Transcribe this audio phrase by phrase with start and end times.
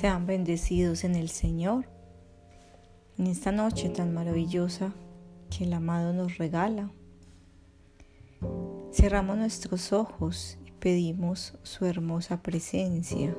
[0.00, 1.84] Sean bendecidos en el Señor.
[3.18, 4.94] En esta noche tan maravillosa
[5.50, 6.90] que el amado nos regala.
[8.94, 13.36] Cerramos nuestros ojos y pedimos su hermosa presencia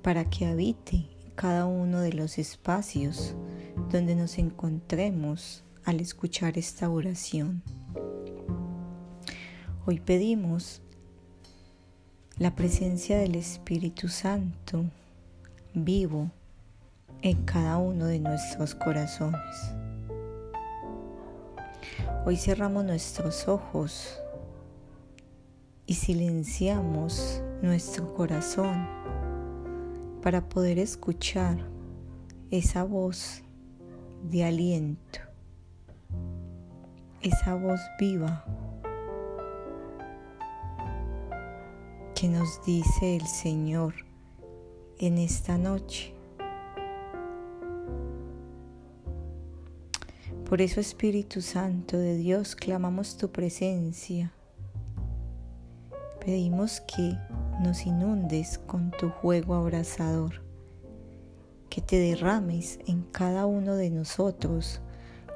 [0.00, 1.04] para que habite
[1.34, 3.34] cada uno de los espacios
[3.90, 7.62] donde nos encontremos al escuchar esta oración.
[9.84, 10.80] Hoy pedimos
[12.38, 14.86] la presencia del Espíritu Santo
[15.84, 16.30] vivo
[17.20, 19.74] en cada uno de nuestros corazones.
[22.24, 24.18] Hoy cerramos nuestros ojos
[25.84, 28.88] y silenciamos nuestro corazón
[30.22, 31.58] para poder escuchar
[32.50, 33.42] esa voz
[34.30, 35.20] de aliento,
[37.20, 38.44] esa voz viva
[42.14, 44.05] que nos dice el Señor
[44.98, 46.12] en esta noche.
[50.48, 54.32] Por eso Espíritu Santo de Dios, clamamos tu presencia.
[56.24, 57.18] Pedimos que
[57.60, 60.42] nos inundes con tu juego abrazador,
[61.68, 64.80] que te derrames en cada uno de nosotros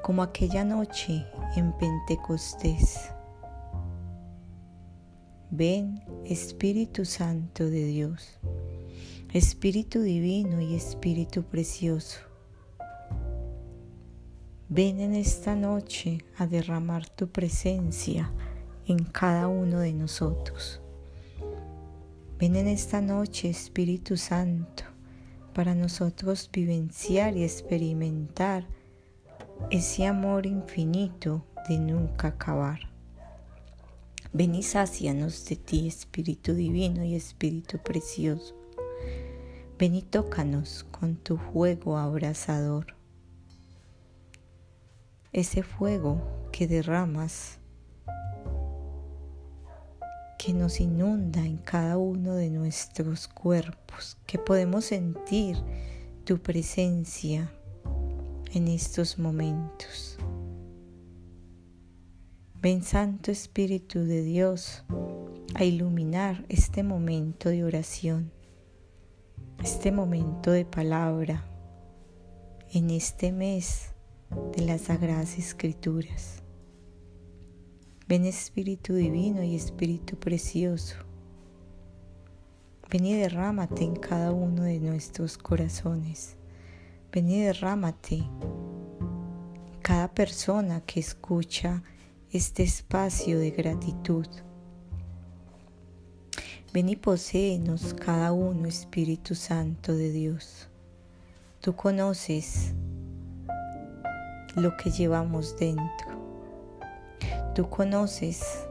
[0.01, 1.25] como aquella noche
[1.55, 3.11] en Pentecostés.
[5.49, 8.39] Ven, Espíritu Santo de Dios.
[9.33, 12.19] Espíritu Divino y Espíritu Precioso.
[14.67, 18.29] Ven en esta noche a derramar tu presencia
[18.85, 20.81] en cada uno de nosotros.
[22.39, 24.83] Ven en esta noche, Espíritu Santo,
[25.53, 28.67] para nosotros vivenciar y experimentar
[29.69, 32.81] ese amor infinito de nunca acabar.
[34.33, 38.60] Ven y sácianos de ti, Espíritu Divino y Espíritu Precioso.
[39.81, 42.95] Ven y tócanos con tu fuego abrasador.
[45.33, 46.21] Ese fuego
[46.51, 47.57] que derramas,
[50.37, 55.57] que nos inunda en cada uno de nuestros cuerpos, que podemos sentir
[56.25, 57.51] tu presencia
[58.53, 60.19] en estos momentos.
[62.53, 64.83] Ven Santo Espíritu de Dios
[65.55, 68.31] a iluminar este momento de oración
[69.63, 71.45] este momento de palabra
[72.71, 73.91] en este mes
[74.57, 76.41] de las Sagradas Escrituras.
[78.07, 80.95] Ven Espíritu Divino y Espíritu Precioso.
[82.89, 86.37] Ven y derrámate en cada uno de nuestros corazones.
[87.11, 91.83] Ven y derrámate en cada persona que escucha
[92.31, 94.25] este espacio de gratitud
[96.73, 100.69] Ven y poséenos cada uno, Espíritu Santo de Dios.
[101.59, 102.71] Tú conoces
[104.55, 105.91] lo que llevamos dentro.
[107.53, 108.65] Tú conoces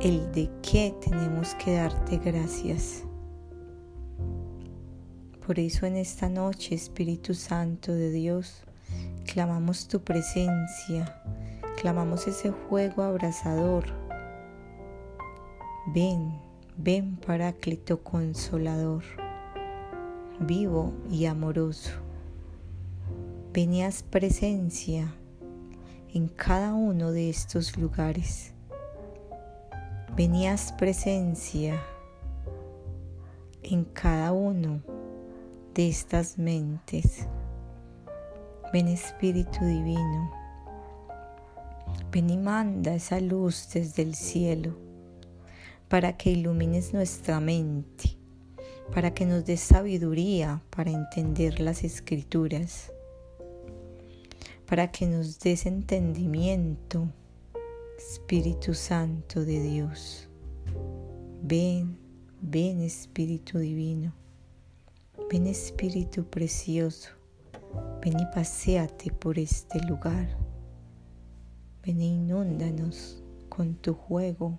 [0.00, 3.04] el de qué tenemos que darte gracias.
[5.46, 8.64] Por eso en esta noche, Espíritu Santo de Dios,
[9.32, 11.22] clamamos tu presencia,
[11.80, 14.05] clamamos ese fuego abrasador
[15.96, 16.38] Ven,
[16.76, 19.02] ven Paráclito Consolador,
[20.40, 21.90] vivo y amoroso.
[23.54, 25.14] Venías presencia
[26.12, 28.52] en cada uno de estos lugares.
[30.14, 31.82] Venías presencia
[33.62, 34.82] en cada uno
[35.74, 37.26] de estas mentes.
[38.70, 40.30] Ven Espíritu Divino.
[42.12, 44.85] Ven y manda esa luz desde el cielo
[45.88, 48.18] para que ilumines nuestra mente,
[48.92, 52.92] para que nos des sabiduría para entender las escrituras,
[54.66, 57.08] para que nos des entendimiento,
[57.98, 60.28] Espíritu Santo de Dios.
[61.42, 61.96] Ven,
[62.40, 64.12] ven Espíritu Divino,
[65.30, 67.10] ven Espíritu Precioso,
[68.02, 70.36] ven y paséate por este lugar,
[71.84, 74.58] ven e inúndanos con tu juego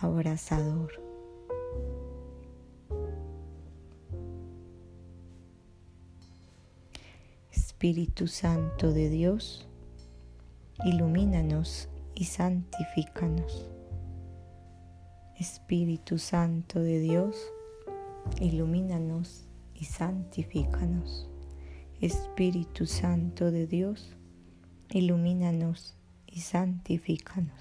[0.00, 0.92] abrazador.
[7.50, 9.68] Espíritu Santo de Dios,
[10.84, 13.70] ilumínanos y santifícanos.
[15.36, 17.36] Espíritu Santo de Dios,
[18.40, 19.44] ilumínanos
[19.74, 21.28] y santifícanos.
[22.00, 24.16] Espíritu Santo de Dios,
[24.90, 25.96] ilumínanos
[26.26, 27.60] y santifícanos.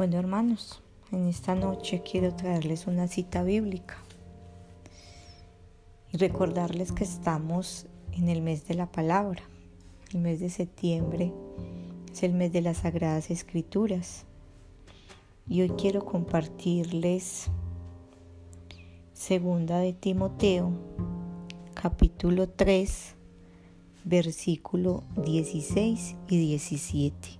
[0.00, 0.80] Bueno hermanos,
[1.12, 3.98] en esta noche quiero traerles una cita bíblica
[6.10, 9.42] y recordarles que estamos en el mes de la palabra.
[10.14, 11.34] El mes de septiembre
[12.10, 14.24] es el mes de las Sagradas Escrituras.
[15.46, 17.50] Y hoy quiero compartirles
[19.12, 20.70] Segunda de Timoteo,
[21.74, 23.16] capítulo 3,
[24.04, 27.39] versículo 16 y 17.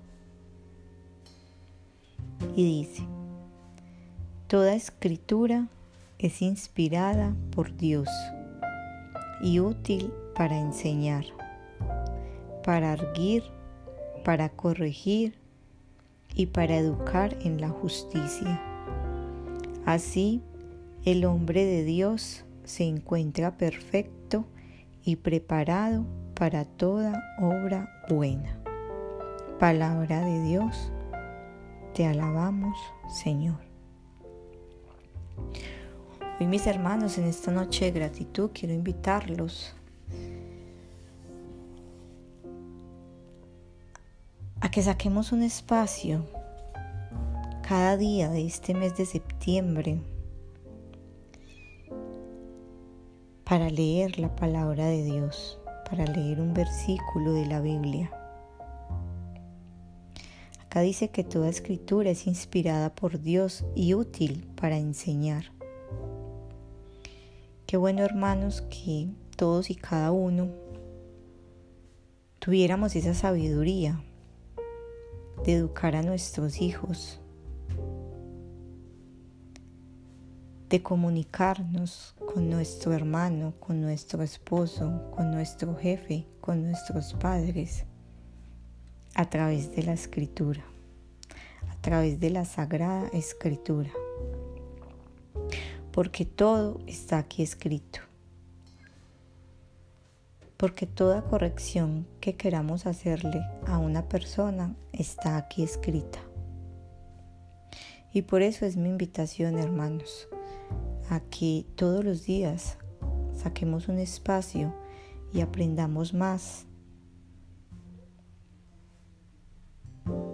[2.57, 3.07] Y dice,
[4.51, 5.69] Toda escritura
[6.19, 8.09] es inspirada por Dios
[9.41, 11.25] y útil para enseñar,
[12.65, 13.45] para arguir,
[14.25, 15.35] para corregir
[16.35, 18.61] y para educar en la justicia.
[19.87, 20.43] Así,
[21.05, 24.47] el hombre de Dios se encuentra perfecto
[25.05, 26.05] y preparado
[26.35, 28.59] para toda obra buena.
[29.59, 30.93] Palabra de Dios,
[31.93, 32.77] te alabamos,
[33.09, 33.59] Señor.
[36.39, 39.75] Hoy mis hermanos, en esta noche de gratitud quiero invitarlos
[44.61, 46.25] a que saquemos un espacio
[47.67, 50.01] cada día de este mes de septiembre
[53.45, 55.59] para leer la palabra de Dios,
[55.89, 58.20] para leer un versículo de la Biblia.
[60.71, 65.47] Acá dice que toda escritura es inspirada por Dios y útil para enseñar.
[67.67, 70.47] Qué bueno hermanos que todos y cada uno
[72.39, 74.01] tuviéramos esa sabiduría
[75.45, 77.19] de educar a nuestros hijos,
[80.69, 87.87] de comunicarnos con nuestro hermano, con nuestro esposo, con nuestro jefe, con nuestros padres,
[89.15, 90.63] a través de la escritura,
[91.69, 93.91] a través de la sagrada escritura
[95.93, 98.01] porque todo está aquí escrito.
[100.57, 106.19] Porque toda corrección que queramos hacerle a una persona está aquí escrita.
[108.13, 110.29] Y por eso es mi invitación, hermanos,
[111.09, 112.77] a que todos los días
[113.35, 114.75] saquemos un espacio
[115.33, 116.67] y aprendamos más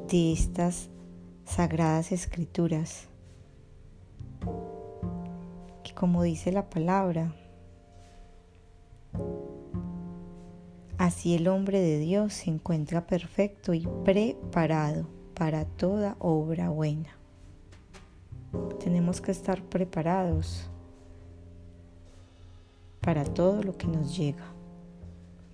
[0.09, 0.89] de estas
[1.45, 3.09] sagradas escrituras
[5.97, 7.35] como dice la palabra.
[10.99, 17.17] Así el hombre de Dios se encuentra perfecto y preparado para toda obra buena.
[18.79, 20.71] Tenemos que estar preparados
[23.01, 24.45] para todo lo que nos llega,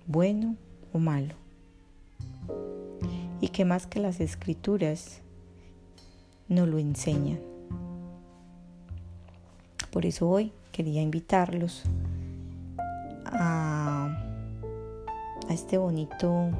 [0.05, 0.55] bueno
[0.91, 1.35] o malo.
[3.43, 5.19] Y que más que las escrituras
[6.47, 7.41] nos lo enseñan.
[9.91, 11.83] Por eso hoy quería invitarlos
[13.25, 14.17] a,
[15.49, 16.51] este bonito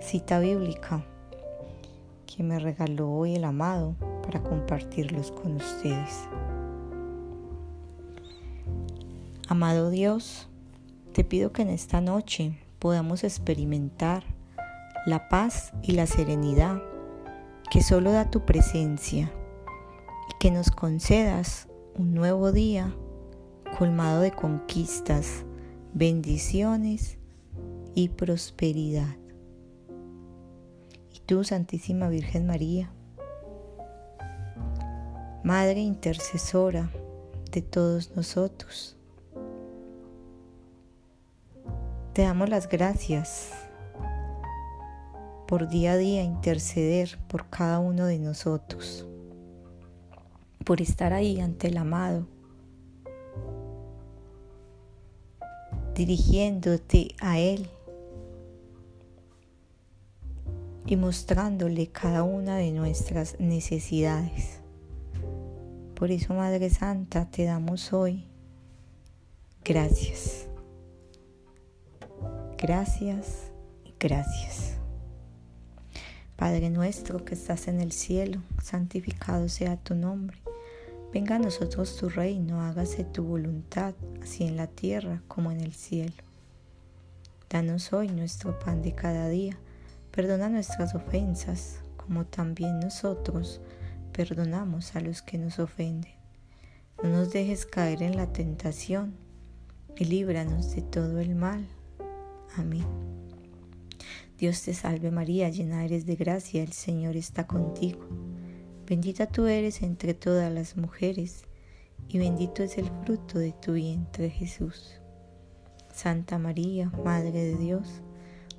[0.00, 1.04] cita bíblica
[2.34, 6.30] que me regaló hoy el amado para compartirlos con ustedes.
[9.48, 10.48] Amado Dios,
[11.12, 14.35] te pido que en esta noche podamos experimentar
[15.06, 16.82] la paz y la serenidad
[17.70, 19.32] que solo da tu presencia
[20.28, 22.92] y que nos concedas un nuevo día
[23.78, 25.44] colmado de conquistas,
[25.94, 27.18] bendiciones
[27.94, 29.16] y prosperidad.
[31.14, 32.90] Y tú, Santísima Virgen María,
[35.44, 36.90] Madre intercesora
[37.52, 38.96] de todos nosotros,
[42.12, 43.65] te damos las gracias
[45.46, 49.06] por día a día interceder por cada uno de nosotros
[50.64, 52.26] por estar ahí ante el amado,
[55.94, 57.68] dirigiéndote a Él
[60.86, 64.60] y mostrándole cada una de nuestras necesidades.
[65.94, 68.26] Por eso, Madre Santa, te damos hoy
[69.66, 70.48] gracias.
[72.58, 73.50] Gracias
[73.84, 74.75] y gracias.
[76.36, 80.36] Padre nuestro que estás en el cielo, santificado sea tu nombre.
[81.12, 85.72] Venga a nosotros tu reino, hágase tu voluntad, así en la tierra como en el
[85.72, 86.22] cielo.
[87.48, 89.56] Danos hoy nuestro pan de cada día.
[90.10, 93.60] Perdona nuestras ofensas, como también nosotros
[94.12, 96.12] perdonamos a los que nos ofenden.
[97.02, 99.14] No nos dejes caer en la tentación
[99.96, 101.66] y líbranos de todo el mal.
[102.56, 103.25] Amén.
[104.38, 108.06] Dios te salve María, llena eres de gracia, el Señor está contigo.
[108.86, 111.44] Bendita tú eres entre todas las mujeres,
[112.08, 115.00] y bendito es el fruto de tu vientre Jesús.
[115.90, 118.02] Santa María, Madre de Dios,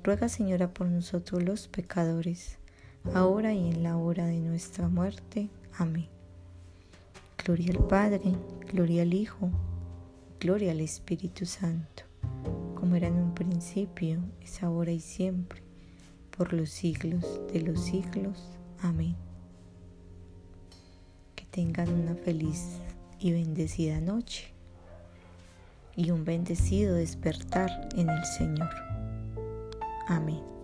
[0.02, 2.58] ruega Señora por nosotros los pecadores,
[3.14, 5.48] ahora y en la hora de nuestra muerte.
[5.76, 6.08] Amén.
[7.44, 8.34] Gloria al Padre,
[8.72, 9.50] gloria al Hijo,
[10.40, 12.02] gloria al Espíritu Santo,
[12.74, 15.67] como era en un principio, es ahora y siempre,
[16.38, 18.38] por los siglos de los siglos.
[18.80, 19.14] Amén
[21.58, 22.78] tengan una feliz
[23.18, 24.52] y bendecida noche
[25.96, 28.70] y un bendecido despertar en el Señor.
[30.06, 30.57] Amén.